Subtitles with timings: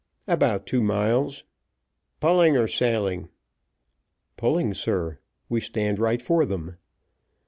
[0.27, 1.43] "About two miles."
[2.19, 3.29] "Pulling or sailing?"
[4.35, 6.77] "Pulling, sir; we stand right for them."